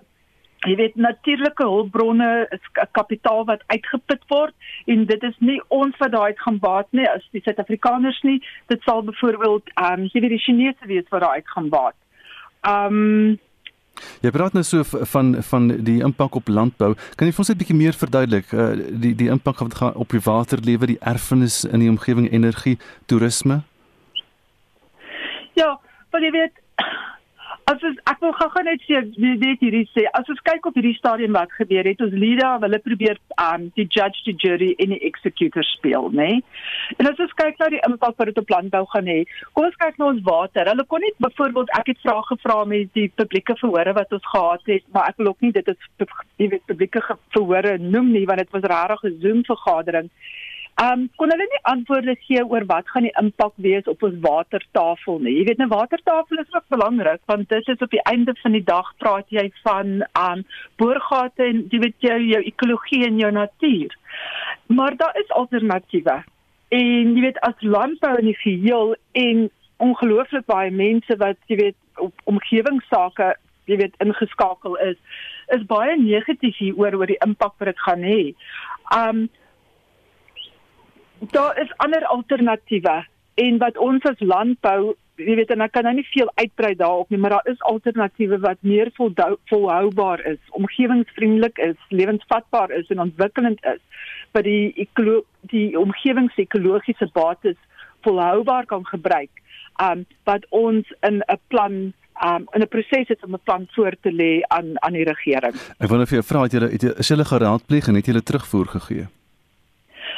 [0.68, 4.54] jy weet natuurlike hulpbronne is kapitaal wat uitgeput word
[4.92, 8.40] en dit is nie ons wat daai gaan baat nie as die Suid-Afrikaners nie
[8.72, 11.96] dit sal byvoorbeeld ehm um, jy weet die Chinese wees wat daai gaan baat.
[12.68, 13.38] Ehm um,
[14.24, 16.94] Jy praat nou so van van die impak op landbou.
[17.16, 19.94] Kan jy vir ons net 'n bietjie meer verduidelik uh, die die impak wat gaan
[19.94, 23.60] op die waterlewe, die erfenis in die omgewing, energie, toerisme?
[25.54, 25.76] Ja,
[26.10, 26.59] want jy weet
[27.70, 30.96] As ons ek wil gou-gou net sê weet hierdie sê as ons kyk op hierdie
[30.96, 34.98] stadium wat gebeur het ons Lida hulle probeer um die judge die jury en die
[35.06, 36.40] executor speel nê nee?
[36.98, 39.18] en as ons kyk na die impak wat dit op landbou gaan hê
[39.52, 42.90] kom ons kyk na ons water hulle kon net byvoorbeeld ek het vrae gevra met
[42.98, 45.88] die publieke verhore wat ons gehad het maar ek wil ook nie dit is
[46.42, 47.06] jy weet publieke
[47.36, 50.10] verhore noem nie want dit was regtig 'n Zoom vergadering
[50.80, 54.14] Ehm um, kon hulle nie antwoorde gee oor wat gaan die impak wees op ons
[54.24, 55.34] watertafel nie.
[55.38, 58.64] Jy weet 'n watertafel is ook belangrik want dit is op die einde van die
[58.64, 60.44] dag praat jy van ehm um,
[60.76, 63.96] boorgate en jy weet jou jou ekologie en jou natuur.
[64.66, 66.16] Maar daar is alternatiewe.
[66.68, 71.76] En jy weet as landbou in die geheel en ongelooflik baie mense wat jy weet
[71.96, 73.34] op omgewingsake
[73.70, 74.96] jy weet ingeskakel is,
[75.54, 78.22] is baie negatief hieroor oor die impak wat dit gaan hê.
[78.96, 79.28] Um
[81.20, 83.04] daar is ander alternatiewe
[83.34, 87.10] en wat ons as landbou jy weet en ek kan nou nie veel uitbrei daarop
[87.12, 93.60] nie maar daar is alternatiewe wat meer volhoubaar is omgewingsvriendelik is lewensvatbaar is en ontwikkelend
[93.74, 93.82] is
[94.32, 97.58] wat die ekolo die omgewingsekologiese bates
[98.06, 99.44] volhoubaar kan gebruik
[99.82, 101.92] um wat ons in 'n plan
[102.24, 105.54] um in 'n proses is om 'n plan voor te lê aan aan die regering.
[105.78, 108.66] Ek wonder of jy vra het jy is hulle geraadpleeg en het jy hulle terugvoer
[108.66, 109.06] gegee?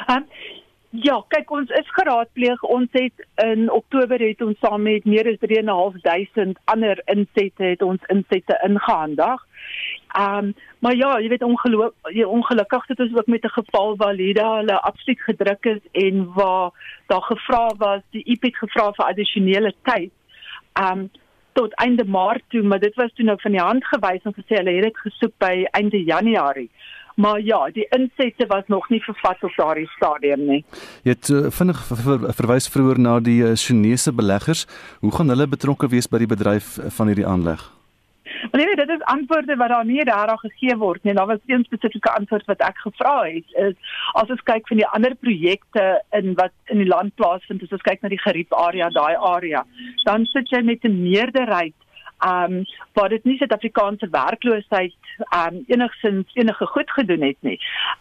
[0.08, 0.24] Um
[0.92, 2.62] Ja, kyk ons is geraadpleeg.
[2.68, 8.10] Ons het in Oktober het ons saam met meer as 3.500 ander insette het ons
[8.12, 9.46] insette ingehandig.
[10.12, 13.96] Ehm um, maar ja, jy weet ongeluk jy ongelukkig het ons ook met 'n geval
[13.96, 16.70] waar Lida hulle absoluut gedruk is en waar
[17.06, 20.12] daar gevra was, die IP het gevra vir addisionele tyd.
[20.72, 21.10] Ehm um,
[21.52, 24.56] tot einde Maart toe, maar dit was toe nou van die hand gewys en gesê
[24.56, 26.70] hulle het dit gesoek by einde Januarie.
[27.16, 30.64] Maar ja, die insette was nog nie vervat op daardie stadium nie.
[31.02, 34.66] Jy het uh, vinnig ver, verwys vroeër na die uh, Chinese beleggers.
[35.00, 37.62] Hoe gaan hulle betrokke wees by die bedryf van hierdie aanleg?
[38.50, 41.14] Maar nee, dit is antwoorde wat daar nie daar gegee word nie.
[41.14, 43.76] Daar was een spesifieke antwoord wat ek gevra het is
[44.12, 47.86] as ons kyk van die ander projekte in wat in die land plaasvind, as ons
[47.86, 49.64] kyk na die geriep area, daai area,
[50.04, 51.74] dan sit jy met 'n meerderheid
[52.26, 54.94] um waar dit nie Suid-Afrikaanse werkloosheid
[55.36, 57.58] um enigsins enige goed gedoen het nie.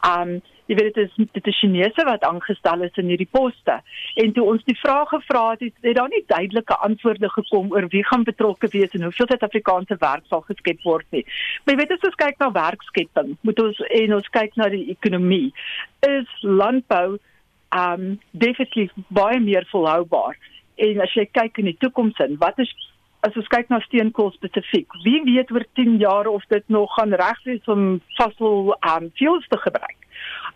[0.07, 3.79] Um jy weet dit is dit is Chinese wat aangestel is in hierdie poste.
[4.23, 7.87] En toe ons die vrae gevra het, het, het daar nie duidelike antwoorde gekom oor
[7.91, 11.25] wie gaan betrokke wees en hoeveel Suid-Afrikaanse werk sal geskep word nie.
[11.65, 14.85] Maar jy weet as ons kyk na werkskepping, moet ons en ons kyk na die
[14.95, 15.51] ekonomie,
[16.07, 17.19] is landbou
[17.75, 20.39] um definitief baie meer volhoubaar.
[20.81, 22.71] En as jy kyk in die toekoms in, wat is
[23.21, 27.13] as ons kyk na steenkool spesifiek, wie weet oor 10 jaar of dit nog gaan
[27.13, 29.97] reg wees om fossil um fuels te gebruik?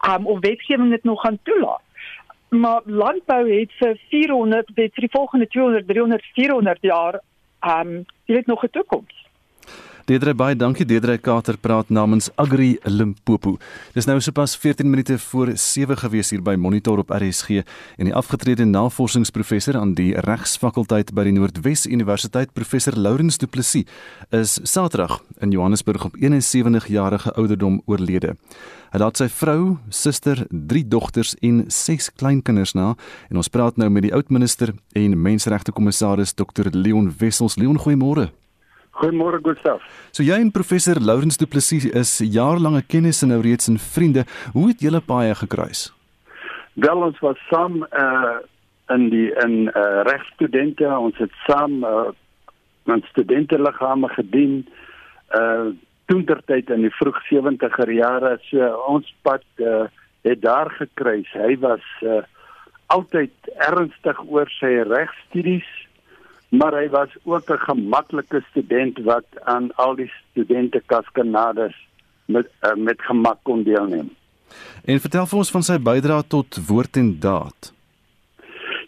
[0.10, 1.84] Um of wetgewing dit nog gaan toelaat?
[2.50, 7.20] Maar landbou het vir 400 vir die volgende 200 300 400 jaar
[7.62, 9.25] um jy weet nog 'n toekoms.
[10.06, 13.56] Deedre baie dankie Deedre Kater praat namens Agri Limpopo.
[13.96, 17.64] Dis nou sopas 14 minute voor 7 gewees hier by Monitor op RSG
[17.98, 23.90] en die afgetrede navorsingsprofessor aan die Regsfakulteit by die Noordwes Universiteit professor Lourens Du Plessis
[24.30, 28.38] is Saterdag in Johannesburg op 71 jarige ouderdom oorlede.
[28.94, 32.94] Hy laat sy vrou, suster, 3 dogters en 6 kleinkinders na
[33.34, 37.58] en ons praat nou met die oud minister en menseregte kommissaris Dr Leon Wessels.
[37.58, 38.30] Leon, goeiemôre.
[38.96, 39.84] Goeiemôre Gustaf.
[40.16, 44.24] So jy en professor Lourens Du Plessis is jaarlange kennisse nou reeds en vriende.
[44.54, 45.90] Hoe het julle paie gekruis?
[46.80, 48.38] Wel ons was saam uh
[48.94, 52.14] in die in uh regstudente, ons het saam uh
[52.88, 54.62] met studenteliggame gedien
[55.36, 55.74] uh
[56.06, 58.38] toentertyd in die vroeg 70er jare.
[58.48, 59.90] So ons pad uh
[60.26, 61.28] het daar gekruis.
[61.36, 62.24] Hy was uh
[62.96, 63.34] altyd
[63.66, 65.68] ernstig oor sy regstudies
[66.50, 71.76] maar hy was ook 'n gemaklike student wat aan al die studente kaskanades
[72.26, 74.10] met uh, met gemak kon deelneem.
[74.86, 77.74] En vertel vir ons van sy bydrae tot woord en daad.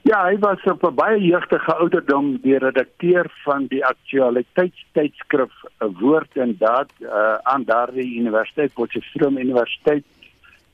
[0.08, 6.38] Ja, hy was op 'n baie jeugtige ouderdom die redakteur van die aktualiteitstydskrif 'n woord
[6.38, 10.06] en daad uh, aan daardie universiteit Potchefstroom Universiteit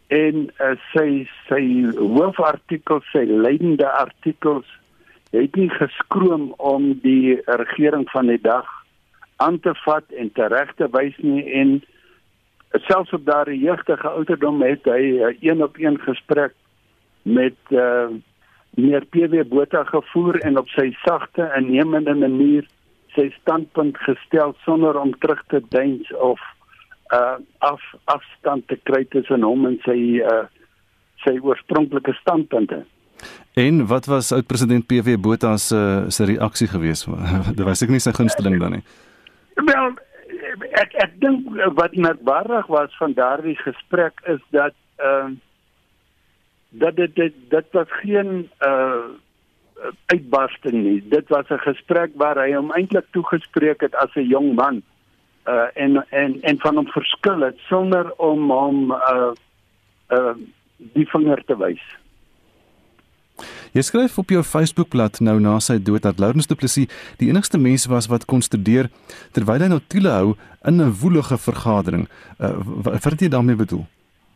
[0.07, 1.63] en uh, sy sy
[1.97, 4.67] hoofartikels, sy leidende artikels
[5.33, 8.69] het nie geskroom om die regering van die dag
[9.41, 11.81] aan te vat en te wys nie en
[12.85, 16.53] selfs op daardie jeugtige ouderdom het hy 'n een op een gesprek
[17.21, 18.09] met uh
[18.75, 22.65] meneer PW Botha gevoer en op sy sagte en nemende manier
[23.15, 26.41] sy standpunt gestel sonder om terug te deins of
[27.13, 30.45] uh af afstand te kry tussen hom en sy uh
[31.23, 32.83] sy oorspronklike standpunte.
[33.53, 37.07] En wat was oud-president PW Botha se se reaksie geweest?
[37.57, 38.83] Dit was ek nie sy gunsteling dan nie.
[39.55, 39.97] Wel
[40.81, 45.41] ek ek dink wat merkbaar was van daardie gesprek is dat ehm uh,
[46.73, 49.05] dat dit dit dit was geen uh
[50.05, 51.07] uitbarsting nie.
[51.09, 54.81] Dit was 'n gesprek waar hy hom eintlik toegespreek het as 'n jong man
[55.47, 59.31] uh en en en van hom verskil het sonder om hom uh
[60.09, 60.35] uh
[60.77, 61.83] die vinger te wys.
[63.73, 67.57] Jy skryf op jou Facebookblad nou na sy dood dat Lourens Du Plessis die enigste
[67.57, 68.89] mens was wat kon studeer
[69.33, 70.35] terwyl hy toele hou
[70.69, 72.07] in 'n woelige vergadering.
[72.39, 73.85] Uh, wat het jy daarmee bedoel?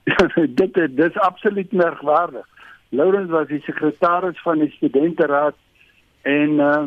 [0.59, 2.45] dit dit is absoluut merkwaardig.
[2.89, 5.55] Lourens was die sekretaris van die studenteraad
[6.23, 6.85] en uh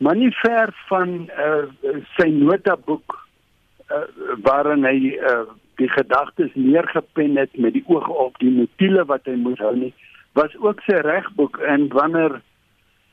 [0.00, 1.64] maar nie ver van uh
[2.16, 3.16] sy notaboek
[3.92, 4.06] uh,
[4.42, 5.44] waarin hy uh
[5.76, 9.92] die gedagtes neergepen het met die oog op die notule wat hy moes hou nie
[10.32, 12.40] was ook sy regboek en wanneer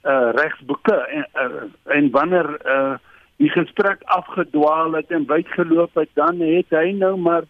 [0.04, 1.64] uh regsboeke en uh,
[1.98, 2.96] en wanneer uh
[3.38, 7.44] die gesprek afgedwaal het en uitgeloop het dan het hy nou maar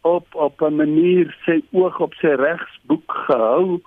[0.00, 3.80] op op 'n manier sy oog op sy regsboek gehou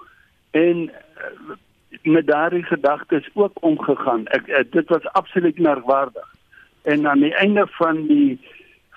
[0.52, 1.56] en uh,
[2.04, 4.28] met daardie gedagtes ook omgegaan.
[4.28, 6.36] Ek uh, dit was absoluut merkwaardig.
[6.82, 8.39] En aan die einde van die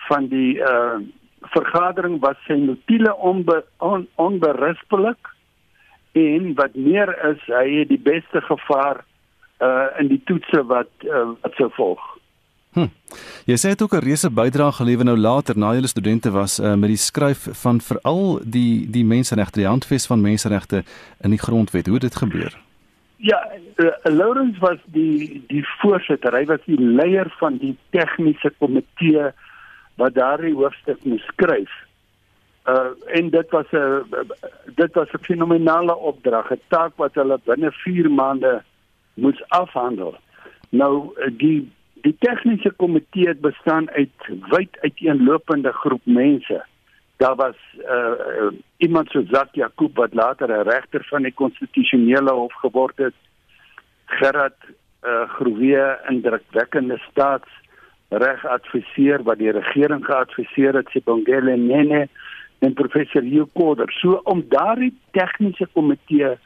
[0.09, 0.99] van die uh
[1.51, 5.29] vergadering was sy notule onbe, on, onberispelik
[6.13, 9.05] en wat meer is hy het die beste gevaar
[9.63, 12.03] uh in die toetse wat uh, wat sou volg.
[12.73, 12.89] Hm.
[13.45, 16.75] Jy sê dit ook 'n reuse bydrae gelewer nou later na julle studente was uh,
[16.75, 20.85] met die skryf van veral die die menseregte die handves van menseregte
[21.21, 21.87] in die grondwet.
[21.87, 22.59] Hoe het dit gebeur?
[23.17, 23.39] Ja,
[23.77, 26.33] uh, Lawrence was die die voorsitter.
[26.33, 29.31] Hy was die leier van die tegniese komitee
[29.97, 31.71] wat daardie hoofstuk moes skryf.
[32.67, 34.05] Uh en dit was 'n
[34.75, 38.63] dit was 'n fenominale opdrag, 'n taak wat hulle binne 4 maande
[39.15, 40.17] moes afhandel.
[40.69, 44.19] Nou die die tegniese komitee het bestaan uit
[44.51, 46.65] wyd uiteenlopende groep mense.
[47.17, 52.33] Daar was uh, uh iemand so Zak Jakob wat later 'n regter van die konstitusionele
[52.33, 53.15] hof geword het.
[54.05, 54.61] Gerard
[55.05, 57.49] uh Groewe indrukwekkende staats
[58.09, 62.09] regadviseur wat die regering geadviseer het, Sibongile Nene
[62.63, 63.91] en professor Hugh Koder.
[64.01, 66.37] So om daardie tegniese komitee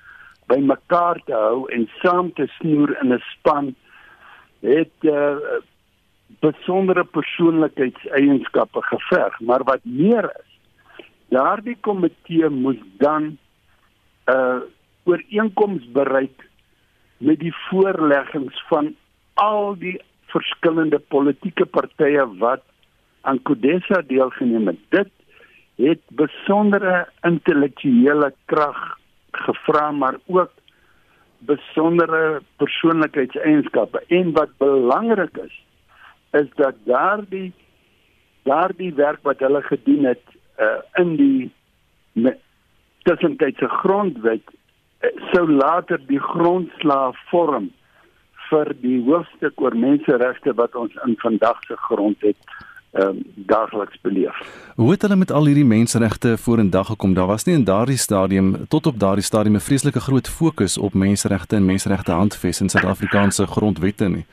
[0.48, 3.74] bymekaar te hou en saam te snoer in 'n span
[4.60, 5.36] het uh,
[6.40, 13.38] besondere persoonlikheidseienskappe geverg, maar wat meer is, daardie komitee moes dan 'n
[14.34, 14.60] uh,
[15.04, 16.48] ooreenkoms bereik
[17.18, 18.94] met die voorleggings van
[19.34, 20.00] al die
[20.32, 22.62] verskillende politieke partye wat
[23.20, 24.80] aan Kodesa deelgeneem het.
[24.88, 25.10] Dit
[25.76, 28.98] het besondere intellektuele krag
[29.32, 30.50] gevra maar ook
[31.38, 34.02] besondere persoonlikheidseienskappe.
[34.08, 35.64] En wat belangrik is
[36.32, 37.52] is dat daardie
[38.42, 40.22] daardie werk wat hulle gedoen het
[40.58, 41.52] uh, in die
[43.02, 44.42] tussentydse grondwet
[45.00, 47.70] uh, sou later die grondslag vorm
[48.50, 52.22] vir die hoofstuk oor menseregte wat ons in vandag se grond
[52.96, 54.36] het um, daagliks beleef.
[54.74, 57.14] Hoe het hulle met al hierdie menseregte vorendag gekom?
[57.14, 60.94] Daar was nie in daardie stadium tot op daardie stadium 'n vreeslike groot fokus op
[60.94, 64.24] menseregte en menseregte handves in Suid-Afrikaanse grondwette nie.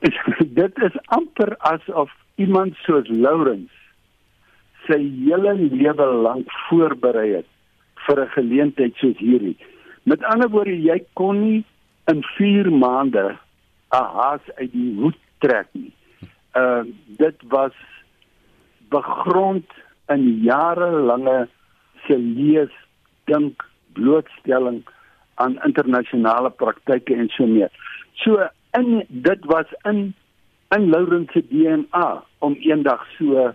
[0.60, 3.74] Dit is amper asof iemand soos Lawrence
[4.86, 7.46] sy hele lewe lank voorberei het
[8.06, 9.56] vir 'n geleentheid soos hierdie.
[10.02, 11.64] Met ander woorde, jy kon nie
[12.06, 13.38] in 4 maande
[13.92, 15.92] 'n haas uit die hoed trek nie
[16.56, 17.76] uh dit was
[18.88, 19.66] begrond
[20.08, 21.48] in jarelange
[22.06, 22.72] se lees
[23.24, 24.82] dink blootstelling
[25.34, 27.70] aan internasionale praktyke en so meer.
[28.14, 28.48] So
[28.78, 30.14] in dit was in
[30.76, 33.52] in Lawrence se DNA om eendag so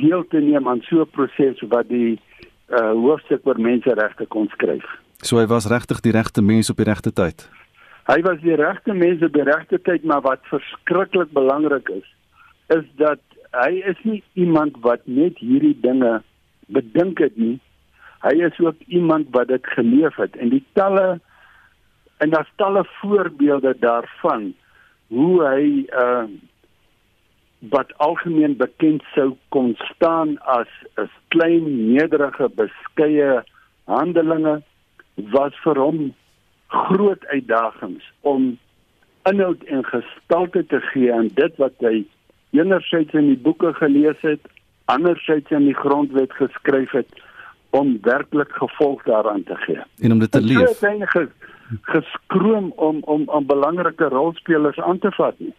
[0.00, 2.20] deel te neem aan so 'n proses wat die
[2.68, 4.84] uh hoofstuk oor menseregte kon skryf.
[5.20, 7.48] So hy was regtig die regte mens op die regte tyd.
[8.06, 12.06] Hy was die regte mens op die regte tyd, maar wat verskriklik belangrik is,
[12.76, 16.20] is dat hy is nie iemand wat net hierdie dinge
[16.70, 17.58] bedink het nie.
[18.22, 21.18] Hy is ook iemand wat dit geleef het en die talle
[22.20, 24.52] en daar's talle voorbeelde daarvan
[25.08, 25.66] hoe hy
[26.04, 26.24] uh
[27.68, 33.42] wat algemeen bekend sou kon staan as 'n klein nederige beskeie
[33.84, 34.62] handelinge
[35.34, 36.14] was vir hom
[36.66, 38.58] groot uitdagings om
[39.30, 42.04] inhoud en gestalte te gee aan dit wat hy
[42.50, 44.40] enerzijds in die boeke gelees het,
[44.84, 47.20] anderzijds in die grondwet geskryf het
[47.70, 49.82] om werklik gevolg daaraan te gee.
[49.98, 50.58] En om dit te leef.
[50.58, 51.28] Dit is ge,
[51.82, 55.54] geskroom om om om belangrike rolspelers aan te vat nie.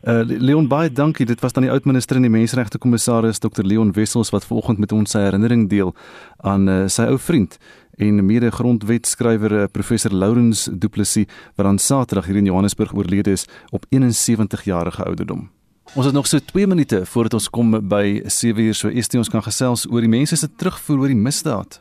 [0.00, 1.26] Uh, Leon baie dankie.
[1.26, 4.92] Dit was dan die oudminister en die menseregte kommissaris Dr Leon Wessels wat vanoggend met
[4.96, 5.92] ons sy herinnering deel
[6.40, 7.58] aan uh, sy ou vriend
[8.00, 11.28] en mede-grondwetskrywer eh, professor Lourens Du Plessis
[11.58, 15.50] wat aan Saterdag hier in Johannesburg oorlede is op 71 jarige ouderdom.
[15.94, 19.28] Ons het nog so 2 minute voordat ons kom by 7 uur so ST ons
[19.28, 21.80] kan gesels oor die mense se terugvoer oor die misdaad.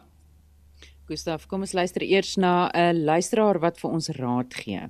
[1.07, 4.89] Gustaf, kom ons luister eers na 'n luisteraar wat vir ons raad gee.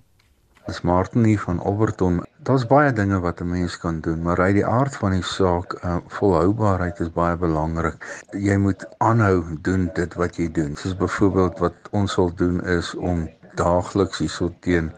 [0.70, 2.20] Dis Martin hier van Overton.
[2.46, 5.74] Daar's baie dinge wat 'n mens kan doen, maar uit die aard van die saak,
[5.84, 7.98] uh, volhoubaarheid is baie belangrik.
[8.48, 10.76] Jy moet aanhou doen dit wat jy doen.
[10.76, 14.92] Soos byvoorbeeld wat ons sal doen is om daagliks hierso teen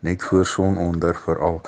[0.00, 1.60] net voor sononder veral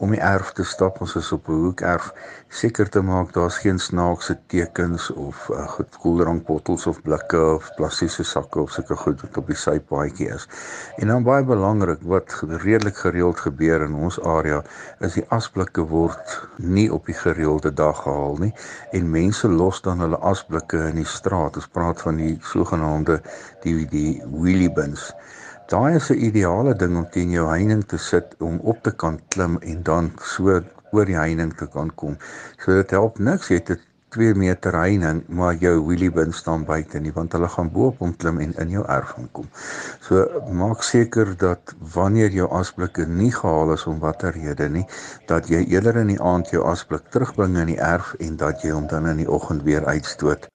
[0.00, 2.06] om die erf te stap ons is op 'n hoekerf
[2.48, 5.66] seker te maak daar's geen snaakse tekens of uh,
[6.02, 10.48] koeldrankbottels of blikke of plastiese sakke of sulke goed wat op die sypaadjie is.
[10.96, 14.62] En dan baie belangrik wat redelik gereeld gebeur in ons area
[14.98, 18.54] is die asblikke word nie op die gereelde dag gehaal nie
[18.92, 21.56] en mense los dan hulle asblikke in die straat.
[21.56, 23.20] Ons praat van die sogenaamde
[23.62, 25.12] die die wheelie bins.
[25.70, 29.18] Daai is 'n ideale ding om teen jou heining te sit om op te kan
[29.34, 30.56] klim en dan so
[30.96, 32.16] oor die heining te kan kom.
[32.64, 33.78] So dit help niks jy het 'n
[34.16, 38.02] 2 meter heining, maar jou wheelie bin staan buite nie want hulle gaan bo op
[38.02, 39.46] hom klim en in jou erf inkom.
[40.00, 44.86] So maak seker dat wanneer jou asblikke nie gehaal is om watter rede nie,
[45.26, 48.70] dat jy eerder in die aand jou asblik terugbring in die erf en dat jy
[48.70, 50.50] hom dan in die oggend weer uitstoot.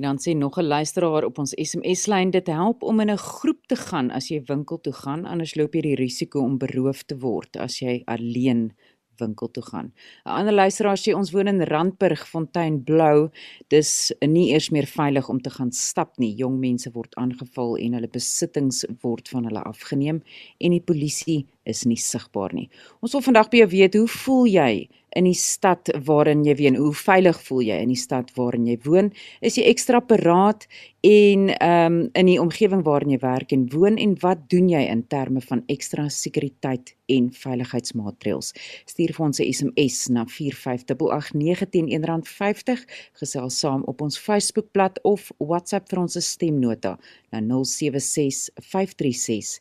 [0.00, 3.66] En dan sê nog 'n luisteraar op ons SMS-lyn dit help om in 'n groep
[3.66, 7.18] te gaan as jy winkel toe gaan anders loop jy die risiko om beroof te
[7.18, 8.72] word as jy alleen
[9.18, 9.92] winkel toe gaan.
[10.24, 13.30] 'n Ander luisteraar sê ons woon in Randburg, Fonteinblou.
[13.68, 16.34] Dis nie eers meer veilig om te gaan stap nie.
[16.34, 20.22] Jong mense word aangeval en hulle besittings word van hulle afgeneem
[20.58, 22.68] en die polisie is nie sigbaar nie.
[23.00, 24.72] Ons wil vandag by jou weet, hoe voel jy
[25.16, 26.78] in die stad waarin jy woon?
[26.78, 29.10] Hoe veilig voel jy in die stad waarin jy woon?
[29.42, 30.66] Is jy ekstra paraat
[31.06, 34.82] en ehm um, in die omgewing waarin jy werk en woon en wat doen jy
[34.92, 38.52] in terme van ekstra sekuriteit en veiligheidsmaatreëls?
[38.90, 42.84] Stuur vir ons 'n SMS na 45889 teen R1.50
[43.22, 46.98] gesels saam op ons Facebookblad of WhatsApp vir ons stemnota
[47.32, 49.60] na 076 536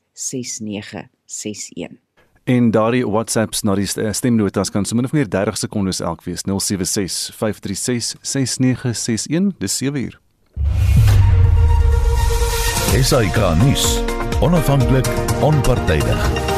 [1.30, 2.00] 6961.
[2.50, 8.16] En daardie WhatsApps na die stemnotas kan sommer net 30 sekondes elk wees 076 536
[8.22, 10.20] 6961 dis 7 uur.
[12.98, 14.00] SAK nuus.
[14.42, 15.06] Onafhanklik,
[15.46, 16.49] onpartydig.